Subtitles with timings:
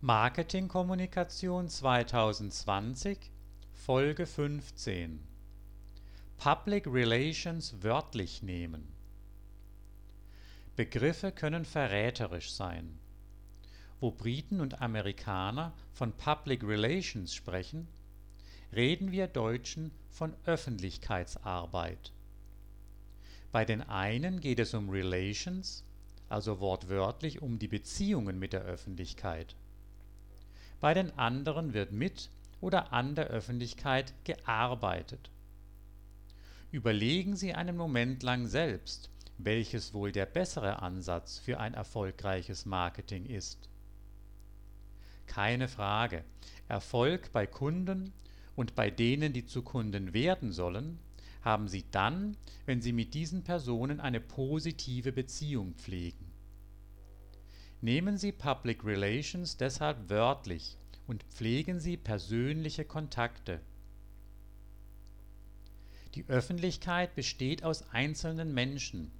[0.00, 3.18] Marketingkommunikation 2020
[3.72, 5.18] Folge 15
[6.36, 8.86] Public Relations wörtlich nehmen
[10.76, 13.00] Begriffe können verräterisch sein.
[13.98, 17.88] Wo Briten und Amerikaner von Public Relations sprechen,
[18.72, 22.12] reden wir Deutschen von Öffentlichkeitsarbeit.
[23.50, 25.82] Bei den einen geht es um Relations,
[26.28, 29.56] also wortwörtlich um die Beziehungen mit der Öffentlichkeit.
[30.80, 35.30] Bei den anderen wird mit oder an der Öffentlichkeit gearbeitet.
[36.70, 43.26] Überlegen Sie einen Moment lang selbst, welches wohl der bessere Ansatz für ein erfolgreiches Marketing
[43.26, 43.68] ist.
[45.26, 46.24] Keine Frage,
[46.68, 48.12] Erfolg bei Kunden
[48.54, 50.98] und bei denen, die zu Kunden werden sollen,
[51.42, 56.27] haben Sie dann, wenn Sie mit diesen Personen eine positive Beziehung pflegen.
[57.80, 63.60] Nehmen Sie Public Relations deshalb wörtlich und pflegen Sie persönliche Kontakte.
[66.16, 69.12] Die Öffentlichkeit besteht aus einzelnen Menschen,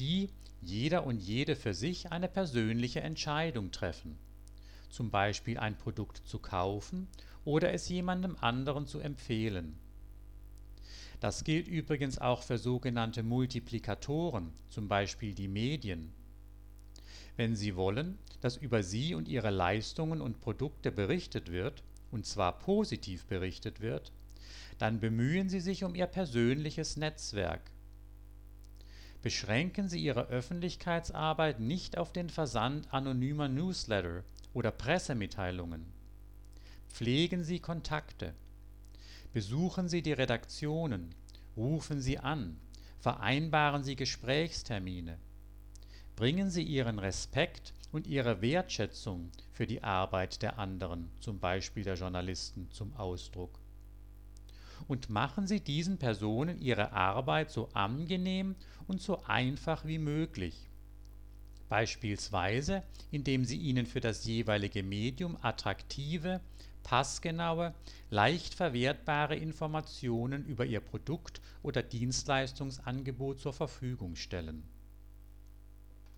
[0.00, 0.28] die,
[0.60, 4.18] jeder und jede für sich, eine persönliche Entscheidung treffen,
[4.88, 7.06] zum Beispiel ein Produkt zu kaufen
[7.44, 9.78] oder es jemandem anderen zu empfehlen.
[11.20, 16.12] Das gilt übrigens auch für sogenannte Multiplikatoren, zum Beispiel die Medien.
[17.40, 22.58] Wenn Sie wollen, dass über Sie und Ihre Leistungen und Produkte berichtet wird, und zwar
[22.58, 24.12] positiv berichtet wird,
[24.76, 27.62] dann bemühen Sie sich um Ihr persönliches Netzwerk.
[29.22, 35.86] Beschränken Sie Ihre Öffentlichkeitsarbeit nicht auf den Versand anonymer Newsletter oder Pressemitteilungen.
[36.90, 38.34] Pflegen Sie Kontakte.
[39.32, 41.14] Besuchen Sie die Redaktionen,
[41.56, 42.60] rufen Sie an,
[42.98, 45.16] vereinbaren Sie Gesprächstermine.
[46.20, 51.94] Bringen Sie Ihren Respekt und Ihre Wertschätzung für die Arbeit der anderen, zum Beispiel der
[51.94, 53.58] Journalisten, zum Ausdruck.
[54.86, 58.54] Und machen Sie diesen Personen ihre Arbeit so angenehm
[58.86, 60.68] und so einfach wie möglich.
[61.70, 66.42] Beispielsweise, indem Sie ihnen für das jeweilige Medium attraktive,
[66.82, 67.72] passgenaue,
[68.10, 74.68] leicht verwertbare Informationen über ihr Produkt oder Dienstleistungsangebot zur Verfügung stellen